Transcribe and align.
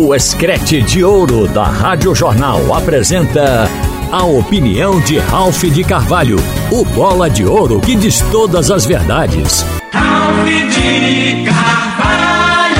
O 0.00 0.14
Escrete 0.14 0.80
de 0.80 1.02
Ouro 1.02 1.48
da 1.48 1.64
Rádio 1.64 2.14
Jornal 2.14 2.72
apresenta 2.72 3.66
a 4.12 4.24
opinião 4.24 5.00
de 5.00 5.18
Ralph 5.18 5.64
de 5.64 5.82
Carvalho, 5.82 6.36
o 6.70 6.84
bola 6.84 7.28
de 7.28 7.44
ouro 7.44 7.80
que 7.80 7.96
diz 7.96 8.20
todas 8.30 8.70
as 8.70 8.86
verdades. 8.86 9.64
Ralph 9.90 10.46
de 10.46 11.44
Carvalho! 11.44 12.78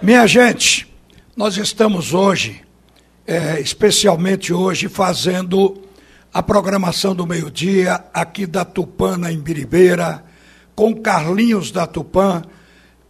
Minha 0.00 0.24
gente, 0.28 0.86
nós 1.36 1.56
estamos 1.56 2.14
hoje, 2.14 2.62
é, 3.26 3.60
especialmente 3.60 4.52
hoje, 4.52 4.86
fazendo 4.88 5.82
a 6.32 6.40
programação 6.40 7.12
do 7.12 7.26
meio-dia 7.26 8.04
aqui 8.14 8.46
da 8.46 8.64
Tupã, 8.64 9.18
em 9.28 9.40
Biribeira, 9.40 10.22
com 10.76 10.94
Carlinhos 10.94 11.72
da 11.72 11.88
Tupã, 11.88 12.40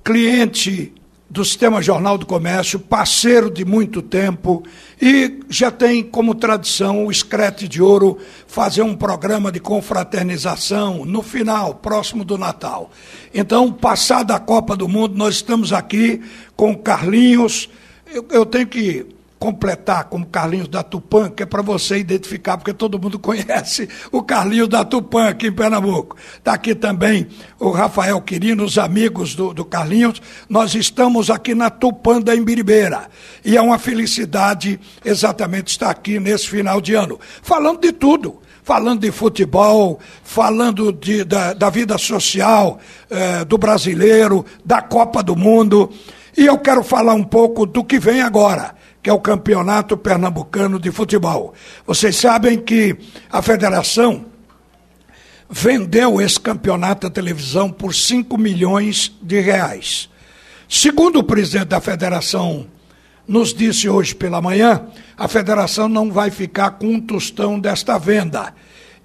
cliente 0.03 0.94
do 1.35 1.45
Sistema 1.45 1.83
Jornal 1.83 2.17
do 2.17 2.25
Comércio, 2.25 2.79
parceiro 2.79 3.51
de 3.51 3.65
muito 3.65 4.01
tempo 4.01 4.63
e 5.03 5.41
já 5.49 5.69
tem 5.69 6.01
como 6.01 6.33
tradição 6.33 7.05
o 7.05 7.11
Escrete 7.11 7.67
de 7.67 7.83
Ouro 7.83 8.19
fazer 8.47 8.83
um 8.83 8.95
programa 8.95 9.51
de 9.51 9.59
confraternização 9.59 11.05
no 11.05 11.23
final, 11.23 11.75
próximo 11.75 12.25
do 12.25 12.39
Natal. 12.39 12.89
Então, 13.35 13.73
passada 13.73 14.33
a 14.33 14.39
Copa 14.39 14.77
do 14.77 14.89
Mundo, 14.89 15.17
nós 15.17 15.35
estamos 15.35 15.73
aqui 15.73 16.23
com 16.55 16.73
Carlinhos. 16.77 17.69
Eu, 18.07 18.25
eu 18.31 18.47
tenho 18.47 18.69
que 18.69 19.05
completar 19.45 20.05
como 20.05 20.25
Carlinhos 20.25 20.69
da 20.69 20.83
Tupã, 20.83 21.29
que 21.29 21.43
é 21.43 21.47
para 21.47 21.61
você 21.61 21.99
identificar, 21.99 22.57
porque 22.57 22.73
todo 22.73 22.99
mundo 22.99 23.19
conhece 23.21 23.87
o 24.11 24.23
Carlinhos 24.23 24.69
da 24.69 24.87
Tupã 24.87 25.29
aqui 25.29 25.49
em 25.49 25.53
Pernambuco. 25.53 26.17
Está 26.39 26.55
aqui 26.55 26.75
também 26.75 27.27
o 27.61 27.69
Rafael 27.69 28.19
Quirino, 28.23 28.65
os 28.65 28.79
amigos 28.79 29.35
do, 29.35 29.53
do 29.53 29.63
Carlinhos. 29.63 30.23
Nós 30.49 30.75
estamos 30.75 31.29
aqui 31.29 31.55
na 31.55 31.69
Tupã 31.69 32.23
da 32.23 32.35
Embiribeira. 32.35 33.11
E 33.45 33.55
é 33.55 33.61
uma 33.61 33.79
felicidade 33.79 34.81
exatamente 35.05 35.73
estar 35.73 35.91
aqui 35.91 36.19
nesse 36.19 36.49
final 36.49 36.81
de 36.81 36.95
ano, 36.95 37.21
falando 37.43 37.81
de 37.81 37.93
tudo 37.93 38.41
falando 38.67 39.01
de 39.01 39.13
futebol, 39.13 40.01
falando 40.23 40.91
de, 40.91 41.23
da, 41.23 41.53
da 41.53 41.69
vida 41.69 41.99
social 41.99 42.79
eh, 43.11 43.45
do 43.45 43.59
brasileiro, 43.59 44.43
da 44.65 44.81
Copa 44.81 45.23
do 45.23 45.37
Mundo. 45.37 45.93
E 46.35 46.47
eu 46.47 46.57
quero 46.57 46.83
falar 46.83 47.13
um 47.13 47.25
pouco 47.25 47.67
do 47.67 47.85
que 47.85 47.99
vem 47.99 48.23
agora 48.23 48.75
que 49.05 49.11
é 49.11 49.13
o 49.13 49.21
Campeonato 49.21 49.99
Pernambucano 49.99 50.81
de 50.81 50.91
Futebol. 50.91 51.53
Vocês 51.87 52.17
sabem 52.17 52.59
que 52.59 52.97
a 53.31 53.43
federação 53.43 54.25
vendeu 55.51 56.23
esse 56.23 56.41
campeonato 56.41 57.07
à 57.07 57.11
televisão 57.11 57.71
por 57.71 57.95
5 57.95 58.39
milhões 58.39 59.15
de 59.21 59.39
reais. 59.41 60.09
Segundo 60.67 61.19
o 61.19 61.23
presidente 61.23 61.67
da 61.67 61.83
federação 61.83 62.67
nos 63.29 63.53
disse 63.53 63.91
hoje 63.91 64.15
pela 64.15 64.41
manhã, 64.41 64.87
a 65.19 65.29
federação 65.29 65.87
não 65.87 66.11
vai 66.11 66.31
ficar 66.31 66.71
com 66.71 66.87
um 66.87 67.01
tostão 67.01 67.61
desta 67.61 67.99
venda. 67.99 68.55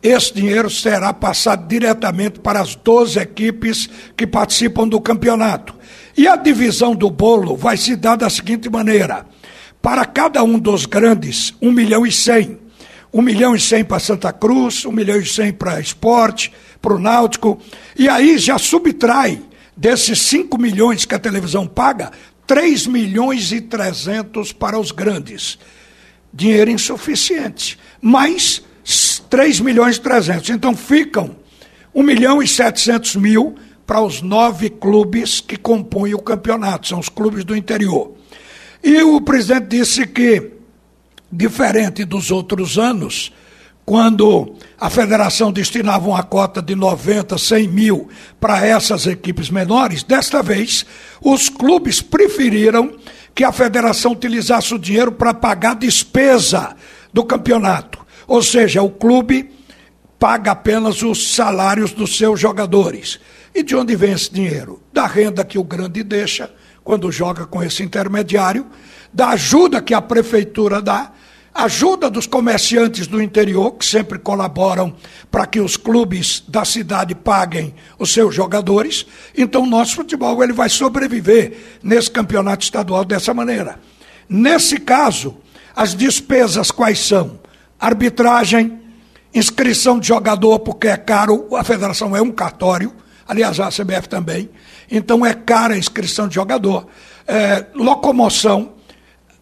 Esse 0.02 0.34
dinheiro 0.34 0.70
será 0.70 1.12
passado 1.12 1.68
diretamente 1.68 2.40
para 2.40 2.62
as 2.62 2.74
12 2.74 3.20
equipes 3.20 3.90
que 4.16 4.26
participam 4.26 4.88
do 4.88 5.02
campeonato. 5.02 5.76
E 6.16 6.26
a 6.26 6.38
divisão 6.38 6.96
do 6.96 7.10
bolo 7.10 7.58
vai 7.58 7.76
se 7.76 7.98
dar 7.98 8.16
da 8.16 8.30
seguinte 8.30 8.70
maneira: 8.70 9.26
para 9.82 10.06
cada 10.06 10.44
um 10.44 10.60
dos 10.60 10.86
grandes, 10.86 11.54
um 11.62 11.72
milhão 11.72 12.06
e 12.06 12.12
cem. 12.12 12.60
Um 13.12 13.22
milhão 13.22 13.56
e 13.56 13.60
cem 13.60 13.84
para 13.84 14.00
Santa 14.00 14.32
Cruz, 14.32 14.86
um 14.86 14.92
milhão 14.92 15.20
e 15.20 15.26
cem 15.26 15.52
para 15.52 15.80
esporte, 15.80 16.54
para 16.82 16.94
o 16.94 17.00
Náutico. 17.00 17.60
E 17.98 18.08
aí 18.08 18.38
já 18.38 18.58
subtrai 18.58 19.42
desses 19.76 20.20
cinco 20.20 20.60
milhões 20.60 21.06
que 21.06 21.16
a 21.16 21.20
televisão 21.20 21.66
paga, 21.66 22.12
três 22.46 22.86
milhões 22.86 23.52
e 23.52 23.62
trezentos 23.62 24.52
para 24.52 24.80
os 24.80 24.92
grandes. 24.92 25.58
Dinheiro 26.32 26.70
insuficiente. 26.70 27.80
Mais 28.02 28.62
três 29.30 29.60
milhões 29.60 29.96
e 29.96 30.02
trezentos. 30.02 30.50
Então 30.50 30.76
ficam 30.76 31.36
um 31.94 32.04
milhão 32.04 32.44
e 32.44 32.48
setecentos 32.48 33.16
mil 33.16 33.56
para 33.88 34.02
os 34.02 34.22
nove 34.22 34.70
clubes 34.70 35.42
que 35.42 35.58
compõem 35.58 36.14
o 36.14 36.20
campeonato, 36.20 36.88
são 36.88 37.00
os 37.00 37.10
clubes 37.10 37.44
do 37.44 37.56
interior. 37.56 38.19
E 38.84 39.02
o 39.04 39.20
presidente 39.22 39.68
disse 39.68 40.08
que, 40.08 40.52
diferente 41.32 42.06
dos 42.06 42.32
outros 42.32 42.78
anos, 42.78 43.32
quando 43.86 44.56
a 44.80 44.90
federação 44.90 45.52
destinava 45.52 46.08
uma 46.08 46.22
cota 46.22 46.62
de 46.62 46.76
90, 46.76 47.38
100 47.38 47.68
mil 47.68 48.10
para 48.40 48.66
essas 48.66 49.08
equipes 49.08 49.50
menores, 49.50 50.04
desta 50.04 50.44
vez 50.44 50.86
os 51.20 51.50
clubes 51.50 52.02
preferiram 52.02 52.96
que 53.34 53.44
a 53.44 53.52
federação 53.52 54.12
utilizasse 54.12 54.74
o 54.74 54.80
dinheiro 54.80 55.12
para 55.12 55.34
pagar 55.34 55.72
a 55.72 55.76
despesa 55.76 56.76
do 57.12 57.24
campeonato. 57.24 58.00
Ou 58.28 58.44
seja, 58.44 58.84
o 58.84 58.92
clube 58.92 59.50
paga 60.20 60.52
apenas 60.52 61.02
os 61.02 61.34
salários 61.34 61.92
dos 61.92 62.16
seus 62.16 62.40
jogadores. 62.40 63.20
E 63.56 63.64
de 63.64 63.76
onde 63.76 63.96
vem 63.96 64.12
esse 64.12 64.32
dinheiro? 64.32 64.84
Da 64.94 65.08
renda 65.08 65.44
que 65.44 65.58
o 65.58 65.64
grande 65.64 66.04
deixa 66.04 66.52
quando 66.90 67.12
joga 67.12 67.46
com 67.46 67.62
esse 67.62 67.84
intermediário, 67.84 68.66
da 69.14 69.30
ajuda 69.30 69.80
que 69.80 69.94
a 69.94 70.02
prefeitura 70.02 70.82
dá, 70.82 71.12
ajuda 71.54 72.10
dos 72.10 72.26
comerciantes 72.26 73.06
do 73.06 73.22
interior, 73.22 73.74
que 73.74 73.86
sempre 73.86 74.18
colaboram 74.18 74.96
para 75.30 75.46
que 75.46 75.60
os 75.60 75.78
clubes 75.78 76.44
da 76.48 76.66
cidade 76.66 77.14
paguem 77.14 77.76
os 78.00 78.12
seus 78.12 78.34
jogadores. 78.34 79.06
Então, 79.38 79.68
nosso 79.68 79.98
futebol 79.98 80.44
ele 80.44 80.52
vai 80.52 80.68
sobreviver 80.68 81.78
nesse 81.84 82.10
campeonato 82.10 82.64
estadual 82.64 83.06
dessa 83.06 83.36
maneira. 83.36 83.80
Nesse 84.28 84.80
caso, 84.80 85.38
as 85.76 85.94
despesas 85.94 86.72
quais 86.72 86.98
são? 86.98 87.40
Arbitragem, 87.80 88.82
inscrição 89.32 90.00
de 90.00 90.08
jogador, 90.08 90.58
porque 90.58 90.88
é 90.88 90.98
caro, 90.98 91.56
a 91.56 91.64
federação 91.64 92.18
é 92.18 92.22
um 92.24 92.32
cartório, 92.32 92.92
aliás, 93.28 93.60
a 93.60 93.70
CBF 93.70 94.10
também. 94.10 94.50
Então 94.92 95.26
é 95.26 95.34
cara 95.34 95.74
a 95.74 95.78
inscrição 95.78 96.28
de 96.28 96.36
jogador. 96.36 96.88
É, 97.28 97.66
locomoção, 97.76 98.74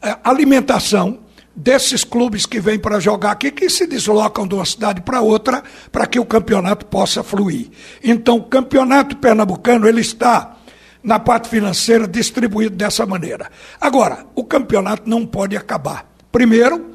é, 0.02 0.16
alimentação 0.24 1.20
desses 1.56 2.04
clubes 2.04 2.46
que 2.46 2.60
vêm 2.60 2.78
para 2.78 3.00
jogar 3.00 3.32
aqui, 3.32 3.50
que 3.50 3.68
se 3.68 3.88
deslocam 3.88 4.48
de 4.48 4.54
uma 4.54 4.66
cidade 4.66 5.02
para 5.02 5.22
outra, 5.22 5.64
para 5.92 6.06
que 6.06 6.20
o 6.20 6.26
campeonato 6.26 6.86
possa 6.86 7.24
fluir. 7.24 7.72
Então, 8.04 8.38
o 8.38 8.44
campeonato 8.44 9.18
pernambucano, 9.18 9.88
ele 9.88 10.02
está 10.02 10.56
na 11.02 11.18
parte 11.18 11.50
financeira 11.50 12.08
distribuído 12.08 12.76
dessa 12.76 13.08
maneira. 13.08 13.50
Agora, 13.82 14.26
o 14.36 14.44
campeonato 14.44 15.10
não 15.10 15.26
pode 15.26 15.58
acabar. 15.58 16.06
Primeiro, 16.32 16.92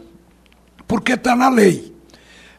porque 0.86 1.14
está 1.14 1.34
na 1.34 1.48
lei. 1.48 1.92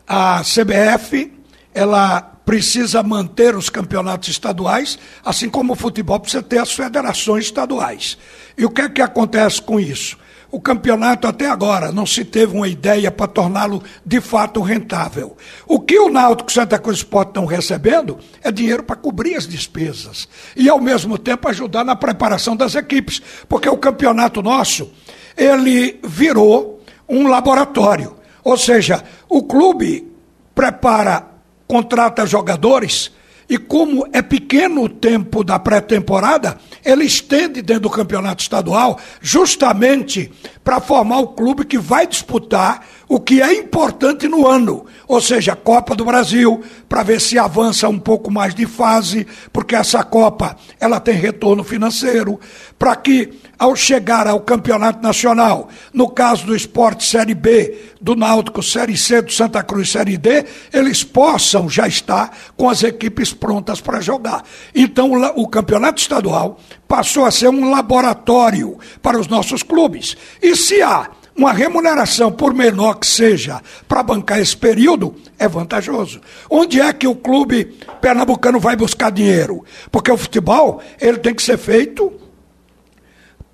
A 0.06 0.42
CBF, 0.42 1.32
ela 1.74 2.33
precisa 2.46 3.02
manter 3.02 3.56
os 3.56 3.70
campeonatos 3.70 4.30
estaduais, 4.30 4.98
assim 5.24 5.50
como 5.50 5.74
o 5.74 5.76
futebol 5.76 6.20
precisa 6.20 6.44
ter 6.44 6.60
as 6.60 6.72
federações 6.72 7.46
estaduais. 7.46 8.18
E 8.58 8.66
o 8.66 8.70
que 8.70 8.82
é 8.82 8.90
que 8.90 9.02
acontece 9.02 9.62
com 9.62 9.80
isso? 9.80 10.18
O 10.54 10.62
campeonato 10.62 11.26
até 11.26 11.50
agora 11.50 11.92
não 11.92 12.06
se 12.06 12.24
teve 12.24 12.56
uma 12.56 12.68
ideia 12.68 13.10
para 13.10 13.26
torná-lo 13.26 13.82
de 14.06 14.22
fato 14.22 14.62
rentável. 14.62 15.36
O 15.66 15.80
que 15.80 15.98
o 15.98 16.12
Náutico 16.12 16.52
e 16.52 16.54
Santa 16.54 16.78
Cruz 16.78 17.00
Sport 17.00 17.30
estão 17.30 17.48
recebendo 17.48 18.20
é 18.40 18.52
dinheiro 18.52 18.84
para 18.84 18.96
cobrir 18.96 19.34
as 19.34 19.48
despesas 19.48 20.28
e 20.56 20.70
ao 20.70 20.80
mesmo 20.80 21.18
tempo 21.18 21.50
ajudar 21.50 21.84
na 21.84 21.96
preparação 21.96 22.56
das 22.56 22.76
equipes, 22.76 23.20
porque 23.50 23.68
o 23.68 23.78
campeonato 23.78 24.44
nosso, 24.44 24.92
ele 25.36 26.00
virou 26.04 26.84
um 27.10 27.28
laboratório. 27.28 28.16
Ou 28.44 28.56
seja, 28.56 29.04
o 29.28 29.42
clube 29.42 30.08
prepara 30.54 31.33
contrata 31.68 32.26
jogadores 32.26 33.12
e 33.50 33.58
como 33.58 34.08
é 34.14 34.22
pequeno 34.22 34.84
o 34.84 34.90
tempo 34.90 35.44
da 35.44 35.60
pré-temporada, 35.60 36.58
ele 36.84 37.04
estende 37.04 37.62
dentro 37.62 37.84
do 37.84 37.90
campeonato 37.90 38.42
estadual 38.42 39.00
justamente 39.22 40.32
para 40.64 40.80
formar 40.80 41.20
o 41.20 41.28
clube 41.28 41.66
que 41.66 41.78
vai 41.78 42.08
disputar 42.08 42.86
o 43.14 43.20
que 43.20 43.44
é 43.44 43.54
importante 43.54 44.28
no 44.28 44.48
ano, 44.48 44.88
ou 45.08 45.22
seja, 45.22 45.56
Copa 45.56 45.94
do 45.94 46.04
Brasil, 46.04 46.64
para 46.90 47.04
ver 47.04 47.22
se 47.22 47.38
avança 47.38 47.88
um 47.88 48.00
pouco 48.00 48.32
mais 48.32 48.56
de 48.56 48.66
fase, 48.66 49.28
porque 49.52 49.76
essa 49.76 50.04
Copa 50.04 50.58
ela 50.80 51.00
tem 51.00 51.14
retorno 51.14 51.64
financeiro, 51.64 52.40
para 52.80 52.96
que 52.96 53.40
ao 53.60 53.76
chegar 53.76 54.28
ao 54.28 54.40
campeonato 54.40 55.04
nacional, 55.04 55.70
no 55.94 56.10
caso 56.10 56.48
do 56.48 56.56
esporte 56.56 57.06
Série 57.06 57.36
B, 57.36 57.78
do 58.02 58.16
Náutico 58.16 58.64
Série 58.64 58.98
C, 58.98 59.22
do 59.22 59.32
Santa 59.32 59.62
Cruz 59.62 59.92
Série 59.92 60.18
D, 60.18 60.44
eles 60.74 61.04
possam 61.04 61.70
já 61.70 61.88
estar 61.88 62.36
com 62.58 62.68
as 62.68 62.82
equipes 62.82 63.32
prontas 63.32 63.80
para 63.80 64.02
jogar. 64.02 64.44
Então 64.74 65.12
o 65.36 65.48
campeonato 65.48 66.02
estadual 66.02 66.60
passou 66.88 67.26
a 67.26 67.32
ser 67.32 67.50
um 67.50 67.70
laboratório 67.70 68.80
para 69.04 69.20
os 69.20 69.28
nossos 69.28 69.62
clubes. 69.62 70.18
E 70.42 70.56
se 70.56 70.82
há 70.82 71.12
uma 71.36 71.52
remuneração, 71.52 72.32
por 72.32 72.54
menor 72.54 72.96
que 72.96 73.08
seja, 73.08 73.62
para 73.88 74.04
bancar 74.04 74.40
esse 74.40 74.56
período, 74.56 75.16
é 75.38 75.48
vantajoso. 75.48 76.22
Onde 76.50 76.80
é 76.80 76.94
que 76.94 77.08
o 77.08 77.16
clube 77.16 77.66
pernambucano 78.00 78.60
vai 78.60 78.76
buscar 78.76 79.12
dinheiro? 79.12 79.64
Porque 79.92 80.12
o 80.12 80.18
futebol 80.18 80.82
ele 81.02 81.18
tem 81.18 81.34
que 81.34 81.42
ser 81.42 81.58
feito 81.58 82.14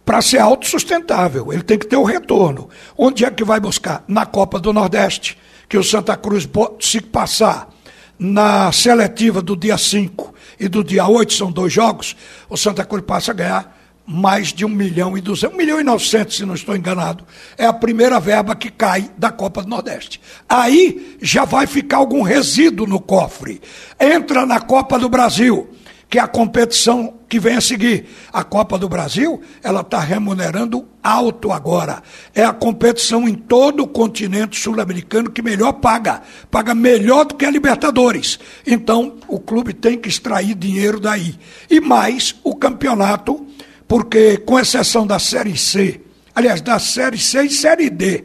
para 0.06 0.22
ser 0.22 0.40
autossustentável. 0.40 1.54
Ele 1.54 1.64
tem 1.64 1.78
que 1.78 1.88
ter 1.88 1.96
o 1.96 2.04
retorno. 2.04 2.68
Onde 2.98 3.24
é 3.24 3.32
que 3.32 3.44
vai 3.44 3.60
buscar? 3.60 4.04
Na 4.08 4.26
Copa 4.26 4.60
do 4.60 4.74
Nordeste, 4.74 5.38
que 5.70 5.78
o 5.78 5.84
Santa 5.84 6.18
Cruz, 6.18 6.50
se 6.80 7.00
passar 7.00 7.70
na 8.18 8.72
seletiva 8.72 9.42
do 9.42 9.56
dia 9.56 9.78
5 9.78 10.34
e 10.60 10.68
do 10.68 10.84
dia 10.84 11.08
8, 11.08 11.32
são 11.32 11.50
dois 11.50 11.72
jogos, 11.72 12.18
o 12.50 12.58
Santa 12.58 12.84
Cruz 12.84 13.06
passa 13.06 13.32
a 13.32 13.34
ganhar 13.34 13.79
mais 14.10 14.48
de 14.48 14.66
1 14.66 14.70
milhão 14.70 15.16
e 15.16 15.22
200, 15.22 15.54
1 15.54 15.58
milhão 15.58 15.80
e 15.80 15.84
900, 15.84 16.36
se 16.36 16.46
não 16.46 16.56
estou 16.56 16.76
enganado. 16.76 17.24
É 17.56 17.68
a 17.68 17.74
primeira 17.74 18.20
verba 18.20 18.56
que 18.56 18.72
cai 18.72 19.12
da 19.16 19.32
Copa 19.32 19.62
do 19.62 19.70
Nordeste. 19.70 20.20
Aí 20.48 21.16
já 21.22 21.46
vai 21.46 21.68
ficar 21.68 21.98
algum 21.98 22.24
resíduo 22.24 22.88
no 22.88 23.00
cofre. 23.00 23.62
Entra 24.00 24.48
na 24.48 24.60
Copa 24.60 24.98
do 24.98 25.08
Brasil 25.08 25.70
que 26.10 26.18
é 26.18 26.22
a 26.22 26.28
competição 26.28 27.14
que 27.30 27.40
vem 27.40 27.56
a 27.56 27.62
seguir. 27.62 28.08
A 28.34 28.44
Copa 28.44 28.80
do 28.80 28.90
Brasil, 28.90 29.40
ela 29.62 29.82
está 29.82 30.00
remunerando 30.00 30.88
alto 31.04 31.52
agora. 31.52 32.02
É 32.34 32.44
a 32.44 32.52
competição 32.52 33.30
em 33.30 33.36
todo 33.36 33.84
o 33.84 33.88
continente 33.88 34.60
sul-americano 34.60 35.30
que 35.30 35.44
melhor 35.44 35.74
paga. 35.74 36.24
Paga 36.50 36.74
melhor 36.74 37.26
do 37.26 37.36
que 37.36 37.46
a 37.46 37.52
Libertadores. 37.52 38.40
Então, 38.66 39.18
o 39.28 39.40
clube 39.40 39.72
tem 39.72 40.00
que 40.00 40.10
extrair 40.10 40.56
dinheiro 40.56 41.00
daí. 41.00 41.36
E 41.70 41.80
mais 41.80 42.36
o 42.44 42.56
campeonato, 42.56 43.46
porque, 43.90 44.38
com 44.38 44.60
exceção 44.60 45.08
da 45.08 45.18
Série 45.18 45.58
C, 45.58 46.00
aliás, 46.36 46.62
da 46.62 46.78
Série 46.78 47.18
C 47.18 47.42
e 47.42 47.50
Série 47.50 47.90
D, 47.90 48.24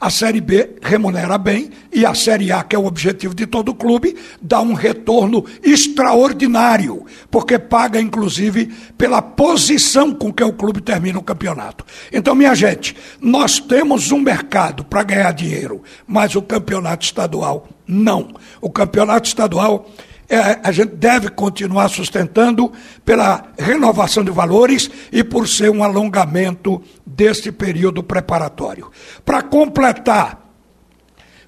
a 0.00 0.08
Série 0.08 0.40
B 0.40 0.76
remunera 0.80 1.36
bem 1.36 1.68
e 1.92 2.06
a 2.06 2.14
Série 2.14 2.52
A, 2.52 2.62
que 2.62 2.76
é 2.76 2.78
o 2.78 2.86
objetivo 2.86 3.34
de 3.34 3.44
todo 3.44 3.74
clube, 3.74 4.16
dá 4.40 4.60
um 4.60 4.72
retorno 4.72 5.44
extraordinário, 5.64 7.04
porque 7.28 7.58
paga, 7.58 8.00
inclusive, 8.00 8.72
pela 8.96 9.20
posição 9.20 10.14
com 10.14 10.32
que 10.32 10.44
o 10.44 10.52
clube 10.52 10.80
termina 10.80 11.18
o 11.18 11.24
campeonato. 11.24 11.84
Então, 12.12 12.32
minha 12.32 12.54
gente, 12.54 12.96
nós 13.20 13.58
temos 13.58 14.12
um 14.12 14.20
mercado 14.20 14.84
para 14.84 15.02
ganhar 15.02 15.32
dinheiro, 15.32 15.82
mas 16.06 16.36
o 16.36 16.40
campeonato 16.40 17.04
estadual 17.04 17.68
não. 17.84 18.32
O 18.60 18.70
campeonato 18.70 19.26
estadual 19.26 19.90
é, 20.30 20.60
a 20.62 20.70
gente 20.70 20.94
deve 20.94 21.28
continuar 21.28 21.88
sustentando 21.88 22.72
pela 23.04 23.52
renovação 23.58 24.22
de 24.22 24.30
valores 24.30 24.88
e 25.10 25.24
por 25.24 25.48
ser 25.48 25.70
um 25.70 25.82
alongamento 25.82 26.80
deste 27.04 27.50
período 27.50 28.00
preparatório. 28.00 28.92
Para 29.24 29.42
completar, 29.42 30.40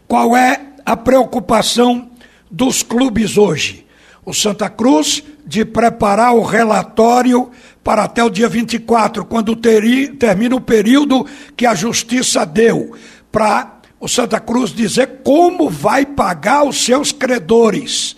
qual 0.08 0.37
é 0.37 0.61
a 0.84 0.96
preocupação 0.96 2.11
dos 2.50 2.82
clubes 2.82 3.38
hoje? 3.38 3.87
O 4.25 4.34
Santa 4.34 4.69
Cruz 4.69 5.23
de 5.46 5.64
preparar 5.64 6.34
o 6.34 6.43
relatório 6.43 7.50
para 7.84 8.05
até 8.05 8.23
o 8.25 8.31
dia 8.31 8.49
24, 8.49 9.25
quando 9.25 9.55
teri, 9.55 10.08
termina 10.08 10.56
o 10.56 10.61
período 10.61 11.25
que 11.56 11.67
a 11.67 11.75
justiça 11.75 12.44
deu 12.44 12.96
para 13.31 13.79
o 14.00 14.08
Santa 14.08 14.40
Cruz 14.40 14.73
dizer 14.73 15.20
como 15.25 15.70
vai 15.70 16.05
pagar 16.05 16.64
os 16.64 16.84
seus 16.84 17.12
credores 17.12 18.17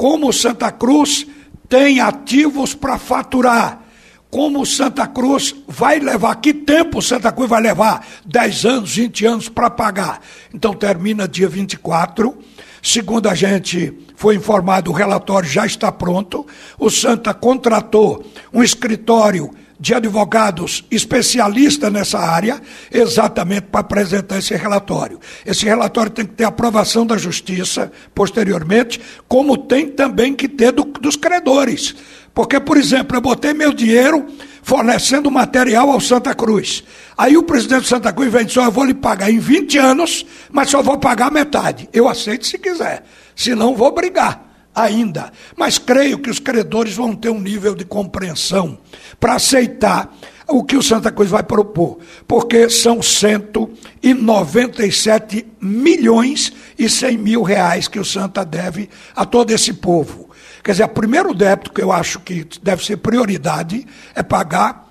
como 0.00 0.32
Santa 0.32 0.72
Cruz 0.72 1.26
tem 1.68 2.00
ativos 2.00 2.74
para 2.74 2.96
faturar, 2.96 3.82
como 4.30 4.64
Santa 4.64 5.06
Cruz 5.06 5.54
vai 5.68 5.98
levar, 5.98 6.36
que 6.36 6.54
tempo 6.54 7.02
Santa 7.02 7.30
Cruz 7.30 7.50
vai 7.50 7.60
levar? 7.60 8.06
10 8.24 8.64
anos, 8.64 8.96
20 8.96 9.26
anos 9.26 9.48
para 9.50 9.68
pagar. 9.68 10.22
Então 10.54 10.72
termina 10.72 11.28
dia 11.28 11.50
24. 11.50 12.34
Segundo 12.82 13.28
a 13.28 13.34
gente 13.34 13.92
foi 14.16 14.36
informado, 14.36 14.90
o 14.90 14.94
relatório 14.94 15.46
já 15.46 15.66
está 15.66 15.92
pronto. 15.92 16.46
O 16.78 16.88
Santa 16.88 17.34
contratou 17.34 18.24
um 18.54 18.62
escritório 18.62 19.50
de 19.80 19.94
advogados 19.94 20.84
especialistas 20.90 21.90
nessa 21.90 22.18
área, 22.18 22.60
exatamente 22.92 23.62
para 23.62 23.80
apresentar 23.80 24.38
esse 24.38 24.54
relatório. 24.54 25.18
Esse 25.44 25.64
relatório 25.64 26.12
tem 26.12 26.26
que 26.26 26.34
ter 26.34 26.44
aprovação 26.44 27.06
da 27.06 27.16
justiça 27.16 27.90
posteriormente, 28.14 29.00
como 29.26 29.56
tem 29.56 29.88
também 29.88 30.34
que 30.34 30.46
ter 30.46 30.70
do, 30.70 30.84
dos 30.84 31.16
credores. 31.16 31.96
Porque, 32.34 32.60
por 32.60 32.76
exemplo, 32.76 33.16
eu 33.16 33.22
botei 33.22 33.54
meu 33.54 33.72
dinheiro 33.72 34.26
fornecendo 34.62 35.30
material 35.30 35.90
ao 35.90 36.00
Santa 36.00 36.34
Cruz. 36.34 36.84
Aí 37.16 37.38
o 37.38 37.42
presidente 37.42 37.82
do 37.82 37.88
Santa 37.88 38.12
Cruz 38.12 38.30
vem 38.30 38.42
e 38.42 38.44
diz: 38.44 38.56
eu 38.56 38.70
vou 38.70 38.84
lhe 38.84 38.94
pagar 38.94 39.30
em 39.30 39.38
20 39.38 39.78
anos, 39.78 40.26
mas 40.52 40.68
só 40.68 40.82
vou 40.82 40.98
pagar 40.98 41.32
metade. 41.32 41.88
Eu 41.90 42.06
aceito 42.06 42.46
se 42.46 42.58
quiser, 42.58 43.02
senão 43.34 43.74
vou 43.74 43.92
brigar 43.94 44.49
ainda. 44.82 45.32
Mas 45.56 45.78
creio 45.78 46.18
que 46.18 46.30
os 46.30 46.38
credores 46.38 46.94
vão 46.94 47.14
ter 47.14 47.30
um 47.30 47.40
nível 47.40 47.74
de 47.74 47.84
compreensão 47.84 48.78
para 49.18 49.34
aceitar 49.34 50.14
o 50.48 50.64
que 50.64 50.76
o 50.76 50.82
Santa 50.82 51.12
Cruz 51.12 51.30
vai 51.30 51.42
propor, 51.42 51.98
porque 52.26 52.68
são 52.68 53.00
197 53.00 55.46
milhões 55.60 56.52
e 56.78 56.88
100 56.88 57.18
mil 57.18 57.42
reais 57.42 57.86
que 57.86 58.00
o 58.00 58.04
Santa 58.04 58.44
deve 58.44 58.90
a 59.14 59.24
todo 59.24 59.52
esse 59.52 59.72
povo. 59.72 60.28
Quer 60.62 60.72
dizer, 60.72 60.84
o 60.84 60.88
primeiro 60.88 61.32
débito 61.32 61.72
que 61.72 61.82
eu 61.82 61.90
acho 61.92 62.20
que 62.20 62.46
deve 62.62 62.84
ser 62.84 62.98
prioridade 62.98 63.86
é 64.14 64.22
pagar 64.22 64.89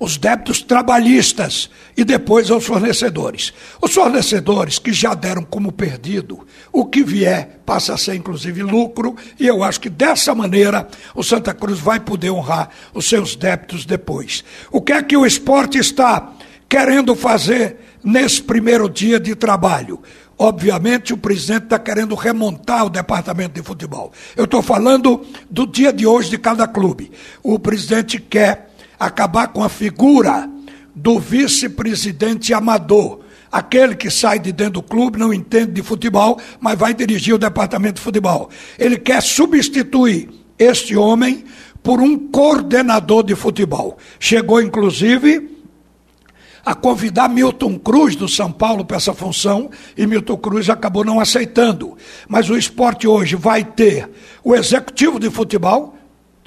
os 0.00 0.16
débitos 0.16 0.62
trabalhistas 0.62 1.68
e 1.94 2.04
depois 2.04 2.50
aos 2.50 2.64
fornecedores. 2.64 3.52
Os 3.82 3.92
fornecedores 3.92 4.78
que 4.78 4.94
já 4.94 5.12
deram 5.12 5.44
como 5.44 5.70
perdido, 5.70 6.46
o 6.72 6.86
que 6.86 7.04
vier 7.04 7.60
passa 7.66 7.92
a 7.92 7.98
ser 7.98 8.14
inclusive 8.14 8.62
lucro, 8.62 9.14
e 9.38 9.46
eu 9.46 9.62
acho 9.62 9.78
que 9.78 9.90
dessa 9.90 10.34
maneira 10.34 10.88
o 11.14 11.22
Santa 11.22 11.52
Cruz 11.52 11.78
vai 11.78 12.00
poder 12.00 12.30
honrar 12.30 12.70
os 12.94 13.06
seus 13.06 13.36
débitos 13.36 13.84
depois. 13.84 14.42
O 14.72 14.80
que 14.80 14.94
é 14.94 15.02
que 15.02 15.16
o 15.16 15.26
esporte 15.26 15.76
está 15.76 16.32
querendo 16.66 17.14
fazer 17.14 17.76
nesse 18.02 18.42
primeiro 18.42 18.88
dia 18.88 19.20
de 19.20 19.34
trabalho? 19.34 20.00
Obviamente, 20.38 21.12
o 21.12 21.18
presidente 21.18 21.64
está 21.64 21.78
querendo 21.78 22.14
remontar 22.14 22.86
o 22.86 22.90
departamento 22.90 23.60
de 23.60 23.62
futebol. 23.62 24.10
Eu 24.34 24.46
estou 24.46 24.62
falando 24.62 25.26
do 25.50 25.66
dia 25.66 25.92
de 25.92 26.06
hoje 26.06 26.30
de 26.30 26.38
cada 26.38 26.66
clube. 26.66 27.12
O 27.42 27.58
presidente 27.58 28.18
quer 28.18 28.69
acabar 29.00 29.48
com 29.48 29.64
a 29.64 29.68
figura 29.70 30.48
do 30.94 31.18
vice-presidente 31.18 32.52
amador. 32.52 33.20
Aquele 33.50 33.96
que 33.96 34.10
sai 34.10 34.38
de 34.38 34.52
dentro 34.52 34.74
do 34.74 34.82
clube, 34.82 35.18
não 35.18 35.32
entende 35.32 35.72
de 35.72 35.82
futebol, 35.82 36.38
mas 36.60 36.78
vai 36.78 36.92
dirigir 36.94 37.34
o 37.34 37.38
departamento 37.38 37.94
de 37.94 38.02
futebol. 38.02 38.50
Ele 38.78 38.98
quer 38.98 39.22
substituir 39.22 40.28
este 40.58 40.94
homem 40.94 41.44
por 41.82 42.00
um 42.00 42.16
coordenador 42.28 43.24
de 43.24 43.34
futebol. 43.34 43.96
Chegou, 44.20 44.60
inclusive, 44.60 45.50
a 46.64 46.74
convidar 46.74 47.28
Milton 47.28 47.78
Cruz 47.78 48.14
do 48.14 48.28
São 48.28 48.52
Paulo 48.52 48.84
para 48.84 48.98
essa 48.98 49.14
função 49.14 49.70
e 49.96 50.06
Milton 50.06 50.36
Cruz 50.36 50.68
acabou 50.68 51.04
não 51.04 51.18
aceitando. 51.18 51.96
Mas 52.28 52.50
o 52.50 52.56
esporte 52.56 53.08
hoje 53.08 53.34
vai 53.34 53.64
ter 53.64 54.08
o 54.44 54.54
executivo 54.54 55.18
de 55.18 55.30
futebol, 55.30 55.96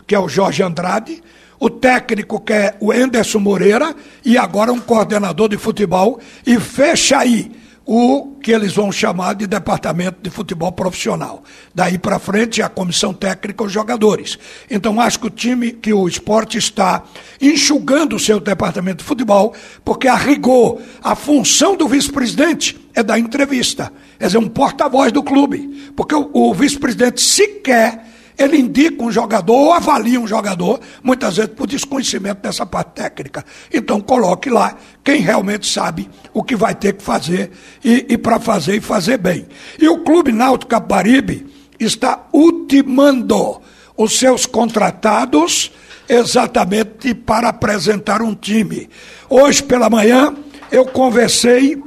que 0.05 0.15
é 0.15 0.19
o 0.19 0.29
Jorge 0.29 0.63
Andrade, 0.63 1.21
o 1.59 1.69
técnico 1.69 2.39
que 2.39 2.53
é 2.53 2.75
o 2.79 2.93
Enderson 2.93 3.39
Moreira 3.39 3.95
e 4.25 4.37
agora 4.37 4.73
um 4.73 4.79
coordenador 4.79 5.49
de 5.49 5.57
futebol 5.57 6.19
e 6.45 6.59
fecha 6.59 7.19
aí 7.19 7.51
o 7.85 8.37
que 8.41 8.51
eles 8.51 8.73
vão 8.73 8.91
chamar 8.91 9.33
de 9.33 9.45
departamento 9.45 10.17
de 10.21 10.29
futebol 10.29 10.71
profissional. 10.71 11.43
Daí 11.75 11.97
para 11.97 12.19
frente 12.19 12.61
a 12.61 12.69
comissão 12.69 13.13
técnica 13.13 13.63
os 13.63 13.71
jogadores. 13.71 14.39
Então 14.69 14.99
acho 14.99 15.19
que 15.19 15.27
o 15.27 15.29
time, 15.29 15.71
que 15.71 15.93
o 15.93 16.07
esporte 16.07 16.57
está 16.57 17.03
enxugando 17.41 18.15
o 18.15 18.19
seu 18.19 18.39
departamento 18.39 18.97
de 18.97 19.03
futebol, 19.03 19.53
porque 19.83 20.07
a 20.07 20.15
rigor, 20.15 20.81
a 21.01 21.15
função 21.15 21.75
do 21.75 21.87
vice-presidente 21.87 22.79
é 22.93 23.03
dar 23.03 23.19
entrevista, 23.19 23.91
é 24.19 24.25
dizer, 24.27 24.37
um 24.37 24.47
porta-voz 24.47 25.11
do 25.11 25.23
clube, 25.23 25.91
porque 25.95 26.15
o, 26.15 26.29
o 26.33 26.53
vice-presidente 26.53 27.21
sequer 27.21 28.12
ele 28.37 28.57
indica 28.57 29.03
um 29.03 29.11
jogador 29.11 29.53
ou 29.53 29.73
avalia 29.73 30.19
um 30.19 30.27
jogador, 30.27 30.79
muitas 31.03 31.37
vezes 31.37 31.53
por 31.53 31.67
desconhecimento 31.67 32.41
dessa 32.41 32.65
parte 32.65 32.93
técnica. 32.93 33.45
Então 33.71 34.01
coloque 34.01 34.49
lá 34.49 34.75
quem 35.03 35.21
realmente 35.21 35.67
sabe 35.67 36.09
o 36.33 36.43
que 36.43 36.55
vai 36.55 36.73
ter 36.73 36.93
que 36.93 37.03
fazer 37.03 37.51
e, 37.83 38.05
e 38.09 38.17
para 38.17 38.39
fazer 38.39 38.75
e 38.75 38.81
fazer 38.81 39.17
bem. 39.17 39.45
E 39.79 39.87
o 39.87 39.99
Clube 39.99 40.31
Náutico 40.31 40.69
Caparibe 40.69 41.45
está 41.79 42.27
ultimando 42.31 43.61
os 43.95 44.17
seus 44.17 44.45
contratados 44.45 45.71
exatamente 46.07 47.13
para 47.13 47.49
apresentar 47.49 48.21
um 48.21 48.33
time. 48.33 48.89
Hoje 49.29 49.63
pela 49.63 49.89
manhã 49.89 50.33
eu 50.71 50.85
conversei 50.85 51.81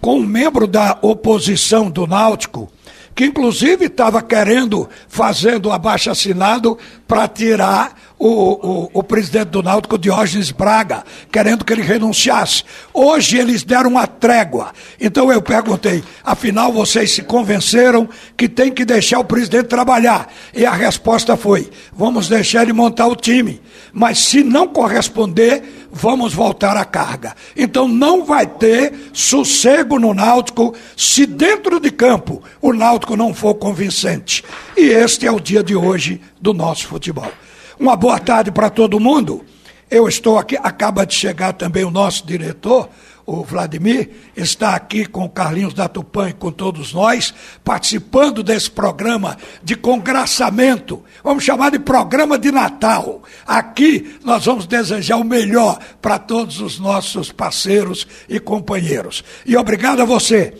com 0.00 0.18
um 0.18 0.26
membro 0.26 0.66
da 0.66 0.98
oposição 1.00 1.90
do 1.90 2.06
Náutico, 2.06 2.70
que 3.14 3.24
inclusive 3.24 3.86
estava 3.86 4.20
querendo, 4.20 4.88
fazendo 5.08 5.70
abaixo 5.70 6.10
assinado 6.10 6.76
para 7.06 7.28
tirar 7.28 7.94
o, 8.18 8.28
o, 8.28 8.90
o, 8.94 9.02
presidente 9.02 9.48
do 9.48 9.62
Náutico, 9.62 9.98
Diógenes 9.98 10.50
Braga, 10.50 11.04
querendo 11.30 11.64
que 11.64 11.72
ele 11.72 11.82
renunciasse. 11.82 12.64
Hoje 12.92 13.36
eles 13.36 13.62
deram 13.62 13.90
uma 13.90 14.06
trégua. 14.06 14.72
Então 15.00 15.32
eu 15.32 15.42
perguntei, 15.42 16.02
afinal 16.24 16.72
vocês 16.72 17.10
se 17.10 17.22
convenceram 17.22 18.08
que 18.36 18.48
tem 18.48 18.72
que 18.72 18.84
deixar 18.84 19.18
o 19.18 19.24
presidente 19.24 19.66
trabalhar? 19.66 20.32
E 20.54 20.64
a 20.64 20.72
resposta 20.72 21.36
foi: 21.36 21.70
vamos 21.92 22.28
deixar 22.28 22.62
ele 22.62 22.72
montar 22.72 23.06
o 23.06 23.16
time. 23.16 23.60
Mas 23.92 24.18
se 24.18 24.42
não 24.42 24.68
corresponder, 24.68 25.83
vamos 25.94 26.34
voltar 26.34 26.76
à 26.76 26.84
carga. 26.84 27.34
Então 27.56 27.86
não 27.86 28.24
vai 28.24 28.46
ter 28.46 29.10
sossego 29.12 29.98
no 29.98 30.12
Náutico 30.12 30.74
se 30.96 31.24
dentro 31.24 31.78
de 31.78 31.90
campo 31.90 32.42
o 32.60 32.72
Náutico 32.72 33.16
não 33.16 33.32
for 33.32 33.54
convincente. 33.54 34.44
E 34.76 34.82
este 34.82 35.26
é 35.26 35.32
o 35.32 35.40
dia 35.40 35.62
de 35.62 35.76
hoje 35.76 36.20
do 36.40 36.52
nosso 36.52 36.88
futebol. 36.88 37.30
Uma 37.78 37.96
boa 37.96 38.18
tarde 38.18 38.50
para 38.50 38.68
todo 38.68 39.00
mundo. 39.00 39.44
Eu 39.90 40.08
estou 40.08 40.38
aqui, 40.38 40.56
acaba 40.56 41.06
de 41.06 41.14
chegar 41.14 41.52
também 41.52 41.84
o 41.84 41.90
nosso 41.90 42.26
diretor, 42.26 42.88
o 43.26 43.42
Vladimir, 43.42 44.10
está 44.36 44.74
aqui 44.74 45.06
com 45.06 45.24
o 45.24 45.28
Carlinhos 45.28 45.74
da 45.74 45.88
Tupã 45.88 46.28
e 46.28 46.32
com 46.32 46.50
todos 46.50 46.92
nós, 46.92 47.32
participando 47.62 48.42
desse 48.42 48.70
programa 48.70 49.36
de 49.62 49.74
congraçamento, 49.74 51.02
vamos 51.22 51.44
chamar 51.44 51.70
de 51.70 51.78
programa 51.78 52.38
de 52.38 52.52
Natal. 52.52 53.22
Aqui 53.46 54.18
nós 54.24 54.44
vamos 54.44 54.66
desejar 54.66 55.16
o 55.16 55.24
melhor 55.24 55.78
para 56.00 56.18
todos 56.18 56.60
os 56.60 56.78
nossos 56.78 57.32
parceiros 57.32 58.06
e 58.28 58.38
companheiros. 58.38 59.24
E 59.46 59.56
obrigado 59.56 60.00
a 60.00 60.04
você. 60.04 60.54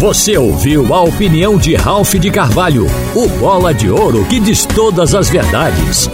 Você 0.00 0.38
ouviu 0.38 0.94
a 0.94 1.02
opinião 1.02 1.58
de 1.58 1.74
Ralph 1.74 2.14
de 2.14 2.30
Carvalho, 2.30 2.86
o 3.14 3.28
bola 3.38 3.74
de 3.74 3.90
ouro 3.90 4.24
que 4.24 4.40
diz 4.40 4.64
todas 4.64 5.14
as 5.14 5.28
verdades. 5.28 6.08